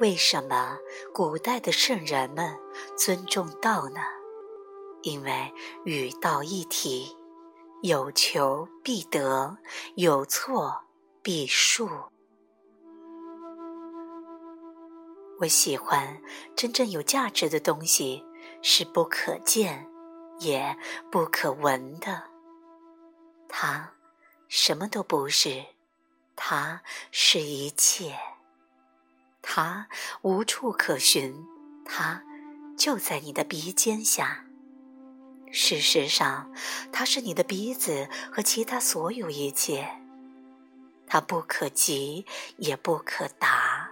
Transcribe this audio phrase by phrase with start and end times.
[0.00, 0.78] 为什么
[1.12, 2.58] 古代的圣人们
[2.96, 4.00] 尊重道呢？
[5.02, 5.52] 因为
[5.84, 7.14] 与道一体，
[7.82, 9.58] 有求必得，
[9.96, 10.84] 有错
[11.22, 11.86] 必恕。
[15.38, 16.22] 我喜欢
[16.56, 18.24] 真正有价值的东西，
[18.62, 19.86] 是不可见
[20.38, 20.74] 也
[21.12, 22.22] 不可闻的。
[23.50, 23.92] 它
[24.48, 25.62] 什么都不是，
[26.34, 26.80] 它
[27.10, 28.18] 是一切。
[29.52, 29.88] 它
[30.22, 31.44] 无处可寻，
[31.84, 32.22] 它
[32.78, 34.44] 就在你的鼻尖下。
[35.50, 36.52] 事实上，
[36.92, 39.90] 它是你的鼻子和其他所有一切。
[41.04, 42.24] 它不可及，
[42.58, 43.90] 也不可达。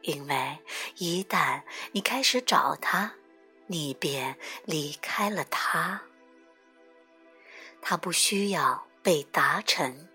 [0.00, 0.58] 因为
[0.96, 1.60] 一旦
[1.92, 3.12] 你开始找他，
[3.66, 6.00] 你便离开了他。
[7.82, 10.08] 他不需要被达成，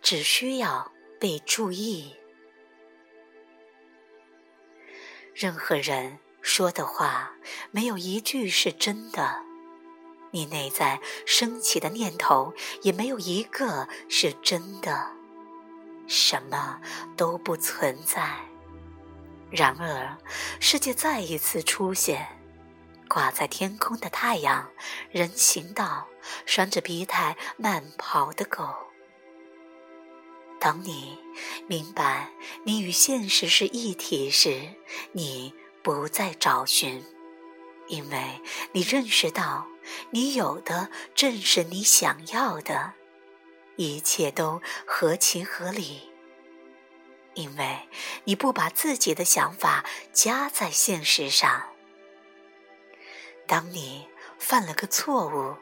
[0.00, 2.14] 只需要被注意。
[5.34, 7.32] 任何人说的话，
[7.70, 9.44] 没有一句是真的；
[10.30, 12.52] 你内在升起的念头，
[12.82, 15.12] 也没有一个是真的。
[16.06, 16.80] 什么
[17.16, 18.28] 都不存在。
[19.50, 20.18] 然而，
[20.60, 22.26] 世界再一次出现，
[23.08, 24.70] 挂在天空的太阳，
[25.10, 26.08] 人行道，
[26.44, 28.91] 拴着鼻胎慢跑的狗。
[30.62, 31.18] 当你
[31.66, 32.30] 明白
[32.62, 34.76] 你与现实是一体时，
[35.10, 37.04] 你不再找寻，
[37.88, 39.66] 因为你认识到，
[40.10, 42.92] 你有的正是你想要的，
[43.74, 46.12] 一切都合情合理。
[47.34, 47.88] 因为
[48.22, 51.70] 你不把自己的想法加在现实上。
[53.48, 54.06] 当你
[54.38, 55.56] 犯了个错误，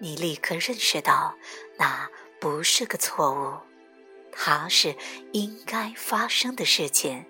[0.00, 1.36] 你立刻认识到
[1.78, 2.10] 那
[2.40, 3.65] 不是个错误，
[4.38, 4.94] 它是
[5.32, 7.24] 应该发生的事情，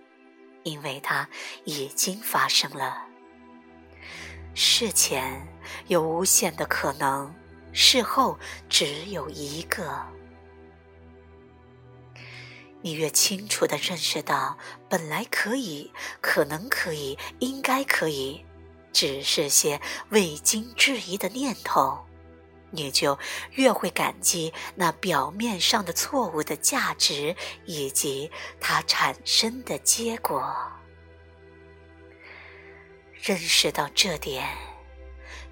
[0.65, 1.29] 因为它
[1.65, 3.07] 已经发生了。
[4.55, 5.47] 事前
[5.87, 7.35] 有无限的可能，
[7.73, 8.39] 事后
[8.69, 10.05] 只有一个。
[12.83, 14.57] 你越清楚地认识到，
[14.89, 18.45] 本来可以、可能可以、应该可以，
[18.93, 19.81] 只是些
[20.11, 22.06] 未经质疑的念头，
[22.77, 23.19] 你就
[23.53, 30.55] 越会感激那表面上的错误的价值以及它产生的结果。
[33.15, 34.47] 认识到这点，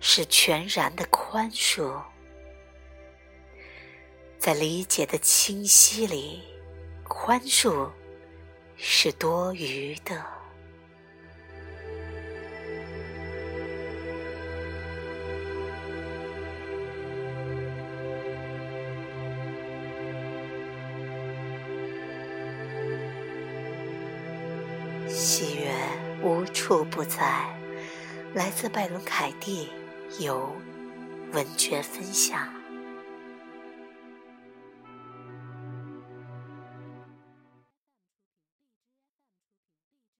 [0.01, 2.01] 是全然的宽恕，
[4.39, 6.43] 在理解的清晰里。
[7.07, 7.91] 宽恕
[8.77, 10.44] 是多余的。
[25.15, 25.71] 喜悦
[26.23, 27.45] 无处不在。
[28.35, 29.71] 来自拜伦·凯蒂，
[30.19, 30.51] 由
[31.33, 32.64] 文娟分享。